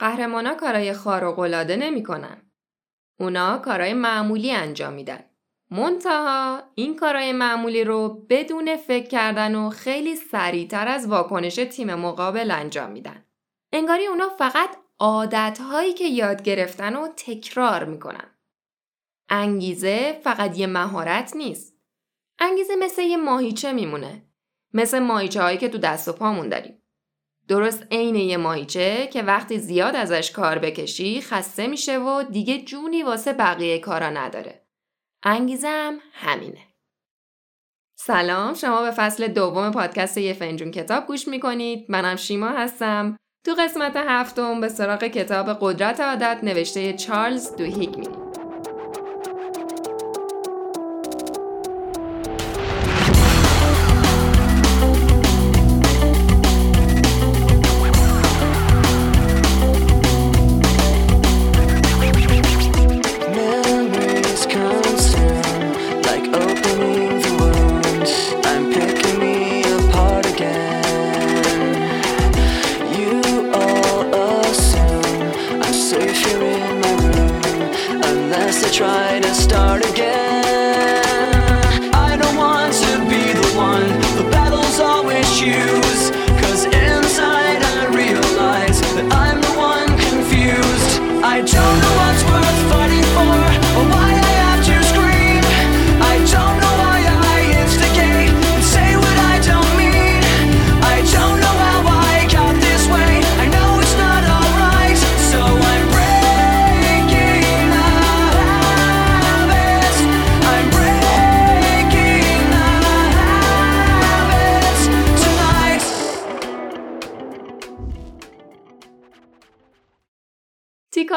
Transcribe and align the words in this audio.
قهرمانا 0.00 0.54
کارای 0.54 0.92
خارق 0.92 1.38
نمی‌کنن. 1.70 2.50
اونا 3.18 3.58
کارای 3.58 3.94
معمولی 3.94 4.52
انجام 4.52 4.92
میدن. 4.92 5.24
منتها 5.70 6.62
این 6.74 6.96
کارای 6.96 7.32
معمولی 7.32 7.84
رو 7.84 8.26
بدون 8.30 8.76
فکر 8.76 9.06
کردن 9.08 9.54
و 9.54 9.70
خیلی 9.70 10.16
سریعتر 10.16 10.88
از 10.88 11.06
واکنش 11.06 11.54
تیم 11.54 11.94
مقابل 11.94 12.50
انجام 12.50 12.90
میدن. 12.90 13.24
انگاری 13.72 14.06
اونا 14.06 14.28
فقط 14.28 14.76
عادتهایی 14.98 15.92
که 15.92 16.04
یاد 16.04 16.42
گرفتن 16.42 16.96
و 16.96 17.08
تکرار 17.16 17.84
می‌کنن. 17.84 18.30
انگیزه 19.28 20.20
فقط 20.24 20.58
یه 20.58 20.66
مهارت 20.66 21.36
نیست. 21.36 21.76
انگیزه 22.38 22.76
مثل 22.76 23.02
یه 23.02 23.16
ماهیچه 23.16 23.72
میمونه. 23.72 24.24
مثل 24.74 24.98
ماهیچه 24.98 25.42
هایی 25.42 25.58
که 25.58 25.68
تو 25.68 25.78
دست 25.78 26.08
و 26.08 26.12
پامون 26.12 26.48
داریم. 26.48 26.82
درست 27.50 27.86
عین 27.90 28.16
یه 28.16 28.36
ماهیچه 28.36 29.06
که 29.06 29.22
وقتی 29.22 29.58
زیاد 29.58 29.96
ازش 29.96 30.30
کار 30.30 30.58
بکشی 30.58 31.20
خسته 31.20 31.66
میشه 31.66 31.98
و 31.98 32.22
دیگه 32.22 32.58
جونی 32.58 33.02
واسه 33.02 33.32
بقیه 33.32 33.78
کارا 33.78 34.10
نداره. 34.10 34.66
انگیزم 35.22 35.98
همینه. 36.12 36.66
سلام 37.98 38.54
شما 38.54 38.82
به 38.82 38.90
فصل 38.90 39.28
دوم 39.28 39.70
پادکست 39.70 40.18
یه 40.18 40.32
فنجون 40.32 40.70
کتاب 40.70 41.06
گوش 41.06 41.28
می‌کنید. 41.28 41.86
منم 41.88 42.16
شیما 42.16 42.48
هستم. 42.48 43.16
تو 43.46 43.54
قسمت 43.58 43.96
هفتم 43.96 44.60
به 44.60 44.68
سراغ 44.68 45.04
کتاب 45.04 45.58
قدرت 45.60 46.00
عادت 46.00 46.38
نوشته 46.42 46.92
چارلز 46.92 47.56
دوهیگ 47.56 47.96
میریم. 47.96 48.29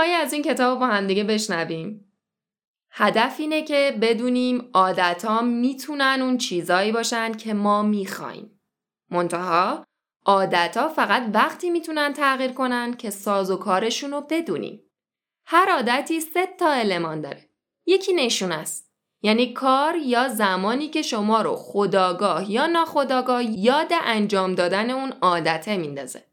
تیکایی 0.03 0.21
از 0.21 0.33
این 0.33 0.41
کتاب 0.41 0.79
با 0.79 0.87
همدیگه 0.87 1.23
بشنویم. 1.23 2.13
هدف 2.91 3.35
اینه 3.39 3.61
که 3.61 3.97
بدونیم 4.01 4.69
عادت 4.73 5.25
ها 5.25 5.41
می‌تونن 5.41 6.19
اون 6.21 6.37
چیزایی 6.37 6.91
باشن 6.91 7.31
که 7.31 7.53
ما 7.53 7.83
می‌خوایم. 7.83 8.59
منتها 9.11 9.85
عادت 10.25 10.77
ها 10.77 10.89
فقط 10.89 11.23
وقتی 11.33 11.69
می‌تونن 11.69 12.13
تغییر 12.13 12.51
کنن 12.51 12.93
که 12.93 13.09
ساز 13.09 13.51
و 13.51 13.57
کارشون 13.57 14.11
رو 14.11 14.21
بدونیم. 14.29 14.83
هر 15.45 15.69
عادتی 15.71 16.19
سه 16.19 16.47
تا 16.59 16.71
المان 16.71 17.21
داره. 17.21 17.49
یکی 17.85 18.13
نشون 18.13 18.51
است. 18.51 18.91
یعنی 19.21 19.53
کار 19.53 19.95
یا 19.95 20.27
زمانی 20.27 20.87
که 20.87 21.01
شما 21.01 21.41
رو 21.41 21.55
خداگاه 21.55 22.51
یا 22.51 22.67
ناخداگاه 22.67 23.43
یاد 23.43 23.91
انجام 24.03 24.55
دادن 24.55 24.89
اون 24.89 25.13
عادته 25.21 25.77
میندازه. 25.77 26.32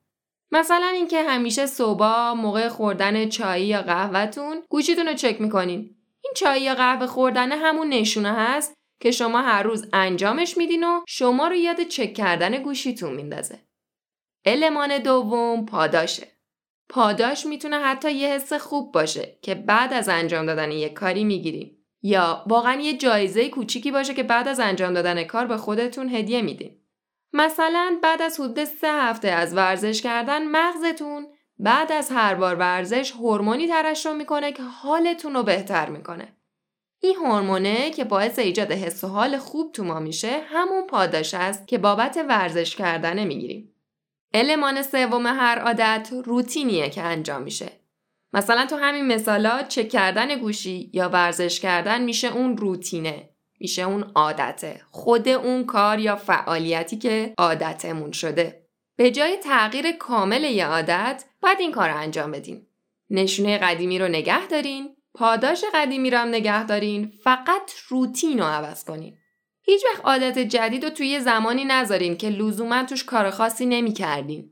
مثلا 0.53 0.87
اینکه 0.87 1.23
همیشه 1.23 1.67
صبح 1.67 2.33
موقع 2.33 2.69
خوردن 2.69 3.29
چای 3.29 3.67
یا 3.67 3.83
قهوهتون 3.83 4.63
گوشیتون 4.69 5.07
رو 5.07 5.15
چک 5.15 5.41
می‌کنین. 5.41 5.97
این 6.25 6.33
چای 6.37 6.63
یا 6.63 6.75
قهوه 6.75 7.07
خوردن 7.07 7.53
همون 7.53 7.89
نشونه 7.89 8.33
هست 8.33 8.75
که 9.01 9.11
شما 9.11 9.41
هر 9.41 9.63
روز 9.63 9.87
انجامش 9.93 10.57
میدین 10.57 10.85
و 10.85 11.01
شما 11.09 11.49
رو 11.49 11.55
یاد 11.55 11.83
چک 11.83 12.15
کردن 12.15 12.63
گوشیتون 12.63 13.13
میندازه. 13.13 13.59
المان 14.45 14.99
دوم 14.99 15.67
پاداشه. 15.67 16.27
پاداش 16.89 17.47
می‌تونه 17.47 17.79
حتی 17.79 18.13
یه 18.13 18.29
حس 18.29 18.53
خوب 18.53 18.93
باشه 18.93 19.39
که 19.43 19.55
بعد 19.55 19.93
از 19.93 20.09
انجام 20.09 20.47
دادن 20.47 20.71
یک 20.71 20.93
کاری 20.93 21.25
می‌گیریم. 21.25 21.77
یا 22.03 22.45
واقعا 22.47 22.81
یه 22.81 22.97
جایزه 22.97 23.49
کوچیکی 23.49 23.91
باشه 23.91 24.15
که 24.15 24.23
بعد 24.23 24.49
از 24.49 24.61
انجام 24.61 24.95
دادن 24.95 25.25
کار 25.25 25.47
به 25.47 25.57
خودتون 25.57 26.09
هدیه 26.09 26.43
میدین. 26.43 26.80
مثلا 27.33 27.99
بعد 28.03 28.23
از 28.23 28.41
حدود 28.41 28.65
سه 28.65 28.93
هفته 28.93 29.29
از 29.29 29.57
ورزش 29.57 30.03
کردن 30.03 30.47
مغزتون 30.47 31.27
بعد 31.59 31.93
از 31.93 32.11
هر 32.11 32.35
بار 32.35 32.55
ورزش 32.55 33.13
هورمونی 33.13 33.69
ترشح 33.69 34.13
می‌کنه 34.13 34.53
که 34.53 34.63
حالتون 34.63 35.35
رو 35.35 35.43
بهتر 35.43 35.89
می‌کنه. 35.89 36.37
این 37.03 37.17
هورمونه 37.17 37.91
که 37.91 38.05
باعث 38.05 38.39
ایجاد 38.39 38.73
حس 38.73 39.05
و 39.05 39.07
حال 39.07 39.39
خوب 39.39 39.73
تو 39.73 39.85
ما 39.85 40.01
میشه 40.01 40.41
همون 40.49 40.87
پاداش 40.87 41.35
است 41.35 41.69
که 41.69 41.79
بابت 41.79 42.25
ورزش 42.29 42.77
کردن 42.77 43.25
می‌گیریم. 43.25 43.75
المان 44.35 44.83
سوم 44.83 45.27
هر 45.27 45.59
عادت 45.59 46.11
روتینیه 46.25 46.91
که 46.91 47.03
انجام 47.03 47.43
میشه. 47.43 47.73
مثلا 48.33 48.67
تو 48.67 48.77
همین 48.77 49.07
مثالا 49.07 49.63
چک 49.63 49.89
کردن 49.89 50.39
گوشی 50.39 50.91
یا 50.95 51.09
ورزش 51.09 51.61
کردن 51.61 52.03
میشه 52.03 52.37
اون 52.37 52.57
روتینه 52.57 53.30
میشه 53.61 53.83
اون 53.83 54.11
عادته 54.15 54.81
خود 54.91 55.29
اون 55.29 55.65
کار 55.65 55.99
یا 55.99 56.17
فعالیتی 56.17 56.97
که 56.97 57.35
عادتمون 57.39 58.13
شده 58.13 58.67
به 58.97 59.11
جای 59.11 59.37
تغییر 59.37 59.93
کامل 59.93 60.45
یه 60.45 60.67
عادت 60.67 61.25
باید 61.43 61.61
این 61.61 61.73
کار 61.73 61.89
رو 61.89 61.97
انجام 61.97 62.31
بدین 62.31 62.67
نشونه 63.11 63.59
قدیمی 63.59 63.99
رو 63.99 64.09
نگه 64.09 64.47
دارین 64.47 64.97
پاداش 65.15 65.65
قدیمی 65.75 66.11
رو 66.11 66.19
هم 66.19 66.29
نگه 66.29 66.67
دارین 66.67 67.13
فقط 67.25 67.73
روتین 67.89 68.39
رو 68.39 68.45
عوض 68.45 68.85
کنین 68.85 69.17
هیچ 69.63 69.85
وقت 69.85 70.05
عادت 70.05 70.39
جدید 70.39 70.85
رو 70.85 70.91
توی 70.91 71.21
زمانی 71.21 71.65
نذارین 71.65 72.17
که 72.17 72.29
لزوما 72.29 72.85
توش 72.85 73.05
کار 73.05 73.31
خاصی 73.31 73.67
نمی 73.67 73.93
کردین. 73.93 74.51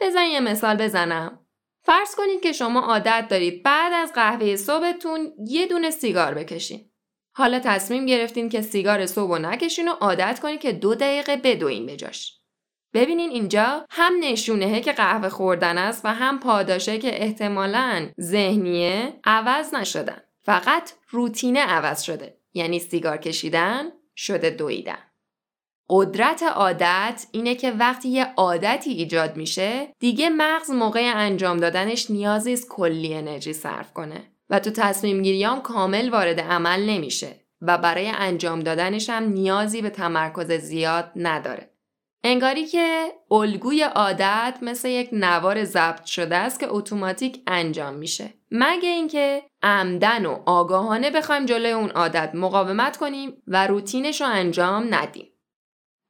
بزن 0.00 0.26
یه 0.26 0.40
مثال 0.40 0.76
بزنم. 0.76 1.46
فرض 1.82 2.14
کنید 2.14 2.40
که 2.40 2.52
شما 2.52 2.80
عادت 2.80 3.26
دارید 3.30 3.62
بعد 3.62 3.92
از 3.92 4.12
قهوه 4.12 4.56
صبحتون 4.56 5.32
یه 5.46 5.66
دونه 5.66 5.90
سیگار 5.90 6.34
بکشین. 6.34 6.89
حالا 7.40 7.60
تصمیم 7.64 8.06
گرفتین 8.06 8.48
که 8.48 8.62
سیگار 8.62 9.06
صبح 9.06 9.38
نکشین 9.38 9.88
و 9.88 9.92
عادت 9.92 10.40
کنین 10.42 10.58
که 10.58 10.72
دو 10.72 10.94
دقیقه 10.94 11.36
بدوین 11.36 11.86
بجاش. 11.86 12.40
ببینین 12.94 13.30
اینجا 13.30 13.86
هم 13.90 14.12
نشونهه 14.20 14.80
که 14.80 14.92
قهوه 14.92 15.28
خوردن 15.28 15.78
است 15.78 16.04
و 16.04 16.14
هم 16.14 16.40
پاداشه 16.40 16.98
که 16.98 17.22
احتمالاً 17.22 18.08
ذهنیه 18.20 19.20
عوض 19.24 19.74
نشدن. 19.74 20.20
فقط 20.42 20.92
روتینه 21.10 21.60
عوض 21.60 22.02
شده. 22.02 22.36
یعنی 22.54 22.78
سیگار 22.78 23.16
کشیدن 23.16 23.84
شده 24.16 24.50
دویدن. 24.50 24.98
قدرت 25.90 26.42
عادت 26.42 27.26
اینه 27.32 27.54
که 27.54 27.70
وقتی 27.70 28.08
یه 28.08 28.34
عادتی 28.36 28.90
ایجاد 28.90 29.36
میشه 29.36 29.94
دیگه 29.98 30.30
مغز 30.30 30.70
موقع 30.70 31.12
انجام 31.14 31.56
دادنش 31.56 32.10
نیازی 32.10 32.52
است 32.52 32.68
کلی 32.68 33.14
انرژی 33.14 33.52
صرف 33.52 33.92
کنه. 33.92 34.30
و 34.50 34.58
تو 34.58 34.70
تصمیم 34.70 35.22
گیریام 35.22 35.62
کامل 35.62 36.10
وارد 36.10 36.40
عمل 36.40 36.90
نمیشه 36.90 37.40
و 37.60 37.78
برای 37.78 38.08
انجام 38.08 38.60
دادنش 38.60 39.10
هم 39.10 39.22
نیازی 39.22 39.82
به 39.82 39.90
تمرکز 39.90 40.52
زیاد 40.52 41.12
نداره. 41.16 41.70
انگاری 42.24 42.66
که 42.66 43.12
الگوی 43.30 43.82
عادت 43.82 44.58
مثل 44.62 44.88
یک 44.88 45.08
نوار 45.12 45.64
ضبط 45.64 46.04
شده 46.04 46.36
است 46.36 46.60
که 46.60 46.66
اتوماتیک 46.70 47.42
انجام 47.46 47.94
میشه. 47.94 48.34
مگه 48.50 48.88
اینکه 48.88 49.42
عمدن 49.62 50.26
و 50.26 50.42
آگاهانه 50.46 51.10
بخوایم 51.10 51.46
جلوی 51.46 51.72
اون 51.72 51.90
عادت 51.90 52.30
مقاومت 52.34 52.96
کنیم 52.96 53.42
و 53.46 53.66
روتینش 53.66 54.20
رو 54.20 54.26
انجام 54.26 54.94
ندیم. 54.94 55.26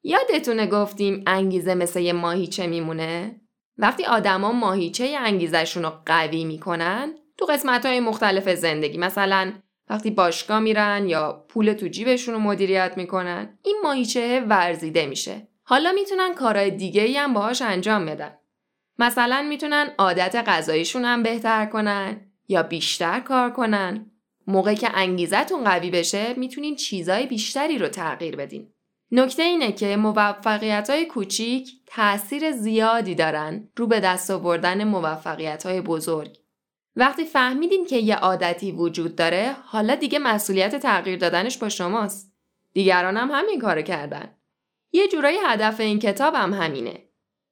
یادتونه 0.03 0.67
گفتیم 0.67 1.23
انگیزه 1.27 1.75
مثل 1.75 2.01
یه 2.01 2.13
ماهیچه 2.13 2.67
میمونه؟ 2.67 3.41
وقتی 3.79 4.05
آدما 4.05 4.53
ماهیچه 4.53 5.17
انگیزشون 5.19 5.83
رو 5.83 5.93
قوی 6.07 6.45
می‌کنن 6.45 7.15
تو 7.41 7.47
قسمت 7.47 7.87
های 7.87 8.01
مختلف 8.01 8.49
زندگی 8.49 8.99
مثلا 8.99 9.53
وقتی 9.89 10.11
باشگاه 10.11 10.61
میرن 10.61 11.09
یا 11.09 11.45
پول 11.49 11.73
تو 11.73 11.89
جیبشون 11.89 12.35
رو 12.35 12.41
مدیریت 12.41 12.93
می‌کنن 12.97 13.59
این 13.63 13.77
ماهیچه 13.83 14.41
ورزیده 14.49 15.07
میشه 15.07 15.49
حالا 15.63 15.93
می‌تونن 15.93 16.35
کارهای 16.35 16.71
دیگه 16.71 17.03
ای 17.03 17.17
هم 17.17 17.35
باهاش 17.35 17.63
انجام 17.63 18.07
بدن 18.07 18.35
مثلا 18.99 19.43
می‌تونن 19.43 19.91
عادت 19.99 20.45
غذاییشون 20.47 21.05
هم 21.05 21.23
بهتر 21.23 21.67
کنن 21.67 22.21
یا 22.49 22.63
بیشتر 22.63 23.21
کار 23.21 23.51
کنن. 23.51 24.11
موقع 24.47 24.75
که 24.75 24.91
انگیزتون 24.95 25.65
قوی 25.65 25.91
بشه 25.91 26.35
می‌تونین 26.35 26.77
چیزای 26.77 27.27
بیشتری 27.27 27.79
رو 27.79 27.89
تغییر 27.89 28.37
بدین. 28.37 28.73
نکته 29.13 29.43
اینه 29.43 29.73
که 29.73 29.97
موفقیت 29.97 30.91
های 30.91 31.07
کوچیک 31.07 31.71
تأثیر 31.87 32.53
زیادی 32.53 33.15
دارن 33.15 33.69
رو 33.77 33.87
به 33.87 34.01
دست 34.01 34.31
آوردن 34.31 34.85
موفقیت 34.85 35.67
های 35.67 35.81
بزرگ. 35.81 36.40
وقتی 37.00 37.25
فهمیدین 37.25 37.87
که 37.87 37.97
یه 37.97 38.17
عادتی 38.17 38.73
وجود 38.73 39.17
داره 39.17 39.56
حالا 39.64 39.94
دیگه 39.94 40.19
مسئولیت 40.19 40.76
تغییر 40.76 41.19
دادنش 41.19 41.58
با 41.58 41.69
شماست. 41.69 42.32
دیگران 42.73 43.17
هم 43.17 43.31
همین 43.32 43.61
کارو 43.61 43.82
کردن. 43.82 44.29
یه 44.93 45.08
جورایی 45.08 45.38
هدف 45.47 45.81
این 45.81 45.99
کتاب 45.99 46.35
هم 46.35 46.55
همینه. 46.55 47.02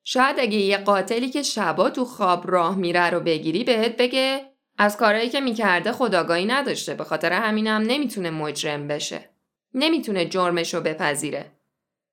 شاید 0.04 0.36
اگه 0.38 0.58
یه 0.58 0.76
قاتلی 0.76 1.28
که 1.28 1.42
شبا 1.42 1.90
تو 1.90 2.04
خواب 2.04 2.50
راه 2.50 2.76
میره 2.76 3.10
رو 3.10 3.20
بگیری 3.20 3.64
بهت 3.64 3.96
بگه 3.96 4.40
از 4.78 4.96
کارهایی 4.96 5.28
که 5.28 5.40
می‌کرده 5.40 5.92
خداگاهی 5.92 6.44
نداشته 6.44 6.94
به 6.94 7.04
خاطر 7.04 7.32
همینم 7.32 7.82
نمی‌تونه 7.82 8.30
مجرم 8.30 8.88
بشه. 8.88 9.30
نمی‌تونه 9.74 10.24
جرمش 10.24 10.74
رو 10.74 10.80
بپذیره. 10.80 11.52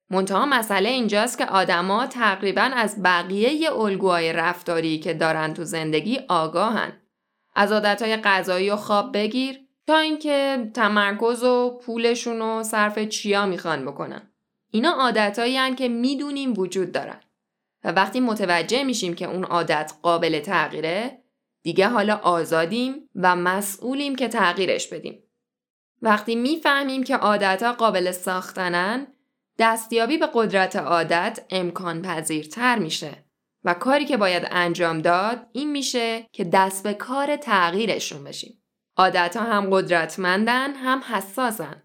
منتها 0.09 0.45
مسئله 0.45 0.89
اینجاست 0.89 1.37
که 1.37 1.45
آدما 1.45 2.07
تقریبا 2.07 2.61
از 2.61 3.03
بقیه 3.03 3.73
الگوهای 3.73 4.33
رفتاری 4.33 4.99
که 4.99 5.13
دارن 5.13 5.53
تو 5.53 5.63
زندگی 5.63 6.19
آگاهن. 6.27 6.93
از 7.55 7.71
عادتهای 7.71 8.17
غذایی 8.17 8.69
و 8.69 8.75
خواب 8.75 9.17
بگیر 9.17 9.59
تا 9.87 9.97
اینکه 9.97 10.71
تمرکز 10.73 11.43
و 11.43 11.79
پولشون 11.85 12.39
رو 12.39 12.63
صرف 12.63 12.99
چیا 12.99 13.45
می‌خوان 13.45 13.85
بکنن. 13.85 14.31
اینا 14.71 14.91
عادتهایی 14.91 15.75
که 15.75 15.87
می‌دونیم 15.87 16.53
وجود 16.57 16.91
دارن. 16.91 17.19
و 17.83 17.91
وقتی 17.91 18.19
متوجه 18.19 18.83
میشیم 18.83 19.13
که 19.13 19.25
اون 19.25 19.43
عادت 19.43 19.93
قابل 20.01 20.39
تغییره 20.39 21.21
دیگه 21.63 21.87
حالا 21.87 22.15
آزادیم 22.15 23.09
و 23.15 23.35
مسئولیم 23.35 24.15
که 24.15 24.27
تغییرش 24.27 24.87
بدیم. 24.87 25.23
وقتی 26.01 26.35
می‌فهمیم 26.35 27.03
که 27.03 27.15
عادتها 27.15 27.73
قابل 27.73 28.11
ساختنن 28.11 29.07
دستیابی 29.59 30.17
به 30.17 30.29
قدرت 30.33 30.75
عادت 30.75 31.39
امکان 31.49 32.01
پذیرتر 32.01 32.79
میشه 32.79 33.24
و 33.65 33.73
کاری 33.73 34.05
که 34.05 34.17
باید 34.17 34.47
انجام 34.51 35.01
داد 35.01 35.47
این 35.51 35.71
میشه 35.71 36.27
که 36.31 36.43
دست 36.43 36.83
به 36.83 36.93
کار 36.93 37.35
تغییرشون 37.35 38.23
بشیم. 38.23 38.63
عادت 38.97 39.37
ها 39.37 39.43
هم 39.43 39.69
قدرتمندن 39.69 40.73
هم 40.73 41.03
حساسن. 41.09 41.83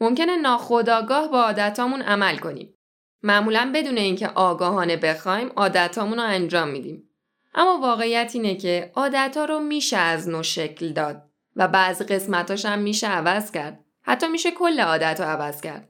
ممکنه 0.00 0.36
ناخداگاه 0.36 1.28
با 1.28 1.42
عادتامون 1.42 2.02
عمل 2.02 2.36
کنیم. 2.36 2.74
معمولا 3.22 3.72
بدون 3.74 3.96
اینکه 3.98 4.28
آگاهانه 4.28 4.96
بخوایم 4.96 5.52
عادتامون 5.56 6.18
رو 6.18 6.24
انجام 6.24 6.68
میدیم. 6.68 7.10
اما 7.54 7.78
واقعیت 7.78 8.30
اینه 8.34 8.54
که 8.54 8.92
عادتها 8.94 9.44
رو 9.44 9.60
میشه 9.60 9.96
از 9.96 10.28
نو 10.28 10.42
شکل 10.42 10.92
داد 10.92 11.22
و 11.56 11.68
بعضی 11.68 12.04
قسمتاش 12.04 12.64
هم 12.64 12.78
میشه 12.78 13.08
عوض 13.08 13.50
کرد. 13.50 13.84
حتی 14.02 14.28
میشه 14.28 14.50
کل 14.50 14.80
عادت 14.80 15.20
رو 15.20 15.26
عوض 15.26 15.60
کرد. 15.60 15.89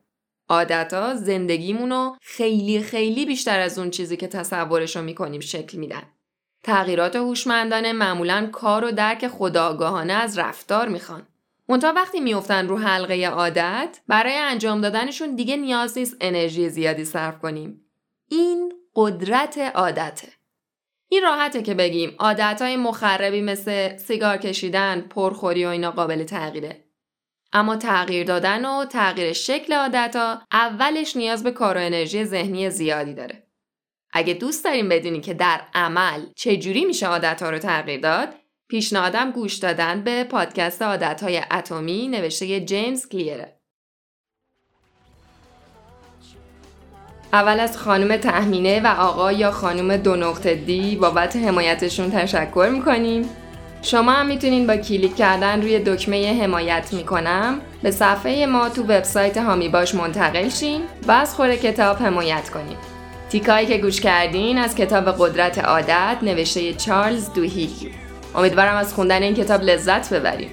عادت 0.50 1.14
زندگیمون 1.14 1.90
رو 1.90 2.16
خیلی 2.20 2.80
خیلی 2.80 3.26
بیشتر 3.26 3.60
از 3.60 3.78
اون 3.78 3.90
چیزی 3.90 4.16
که 4.16 4.26
تصورش 4.26 4.96
رو 4.96 5.02
می‌کنیم 5.02 5.40
شکل 5.40 5.78
میدن. 5.78 6.02
تغییرات 6.62 7.16
هوشمندانه 7.16 7.92
معمولا 7.92 8.48
کار 8.52 8.84
و 8.84 8.90
درک 8.90 9.28
خداگاهانه 9.28 10.12
از 10.12 10.38
رفتار 10.38 10.88
می‌خوان. 10.88 11.26
منتها 11.68 11.92
وقتی 11.92 12.20
میفتن 12.20 12.68
رو 12.68 12.78
حلقه 12.78 13.26
عادت 13.26 14.00
برای 14.08 14.36
انجام 14.36 14.80
دادنشون 14.80 15.34
دیگه 15.34 15.56
نیاز 15.56 15.98
نیست 15.98 16.16
انرژی 16.20 16.68
زیادی 16.68 17.04
صرف 17.04 17.38
کنیم. 17.38 17.84
این 18.28 18.72
قدرت 18.94 19.58
عادته. 19.58 20.28
این 21.08 21.22
راحته 21.22 21.62
که 21.62 21.74
بگیم 21.74 22.14
عادتهای 22.18 22.76
مخربی 22.76 23.40
مثل 23.40 23.96
سیگار 23.96 24.36
کشیدن، 24.36 25.00
پرخوری 25.00 25.64
و 25.64 25.68
اینا 25.68 25.90
قابل 25.90 26.24
تغییره. 26.24 26.84
اما 27.52 27.76
تغییر 27.76 28.26
دادن 28.26 28.64
و 28.64 28.84
تغییر 28.84 29.32
شکل 29.32 29.72
عادتها 29.72 30.42
اولش 30.52 31.16
نیاز 31.16 31.42
به 31.42 31.50
کار 31.50 31.76
و 31.76 31.80
انرژی 31.80 32.24
ذهنی 32.24 32.70
زیادی 32.70 33.14
داره. 33.14 33.42
اگه 34.12 34.34
دوست 34.34 34.64
داریم 34.64 34.88
بدونی 34.88 35.20
که 35.20 35.34
در 35.34 35.60
عمل 35.74 36.20
چجوری 36.36 36.84
میشه 36.84 37.06
عادتها 37.06 37.50
رو 37.50 37.58
تغییر 37.58 38.00
داد، 38.00 38.28
پیشنهادم 38.68 39.30
گوش 39.30 39.54
دادن 39.54 40.02
به 40.04 40.24
پادکست 40.24 40.82
عادتهای 40.82 41.42
اتمی 41.50 42.08
نوشته 42.08 42.60
جیمز 42.60 43.08
کلیره. 43.08 43.56
اول 47.32 47.60
از 47.60 47.78
خانم 47.78 48.16
تحمینه 48.16 48.80
و 48.80 48.86
آقا 48.86 49.32
یا 49.32 49.50
خانم 49.50 49.96
دو 49.96 50.16
نقطه 50.16 50.54
دی 50.54 50.96
بابت 50.96 51.36
حمایتشون 51.36 52.10
تشکر 52.10 52.68
می‌کنیم 52.72 53.30
شما 53.82 54.12
هم 54.12 54.26
می‌تونین 54.26 54.66
با 54.66 54.76
کلیک 54.76 55.16
کردن 55.16 55.62
روی 55.62 55.78
دکمه 55.78 56.42
حمایت 56.42 56.92
می‌کنم 56.92 57.60
به 57.82 57.90
صفحه 57.90 58.46
ما 58.46 58.68
تو 58.68 58.82
وبسایت 58.82 59.38
هامی 59.38 59.68
باش 59.68 59.94
منتقل 59.94 60.48
شین 60.48 60.82
و 61.06 61.12
از 61.12 61.34
خور 61.34 61.56
کتاب 61.56 61.96
حمایت 61.96 62.50
کنید. 62.50 62.78
تیکایی 63.30 63.66
که 63.66 63.78
گوش 63.78 64.00
کردین 64.00 64.58
از 64.58 64.74
کتاب 64.74 65.10
قدرت 65.18 65.58
عادت 65.58 66.16
نوشته 66.22 66.74
چارلز 66.74 67.32
دوهیکی. 67.32 67.90
امیدوارم 68.34 68.76
از 68.76 68.94
خوندن 68.94 69.22
این 69.22 69.34
کتاب 69.34 69.62
لذت 69.62 70.12
ببریم. 70.12 70.50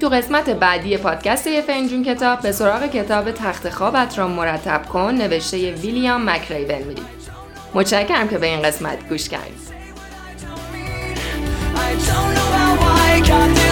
تو 0.00 0.08
قسمت 0.08 0.50
بعدی 0.50 0.96
پادکست 0.96 1.60
فنجون 1.60 2.04
کتاب 2.04 2.40
به 2.40 2.52
سراغ 2.52 2.86
کتاب 2.86 3.30
تخت 3.30 3.70
خوابت 3.70 4.18
را 4.18 4.28
مرتب 4.28 4.86
کن 4.86 5.14
نوشته 5.14 5.72
ویلیام 5.72 6.30
مکریبن 6.30 6.82
میریم. 6.82 7.06
متشکرم 7.74 8.28
که 8.28 8.38
به 8.38 8.46
این 8.46 8.62
قسمت 8.62 9.08
گوش 9.08 9.28
کردید. 9.28 9.73
don't 11.96 12.34
know 12.34 12.50
how 12.56 12.76
I 12.80 13.20
got 13.20 13.54
there. 13.54 13.63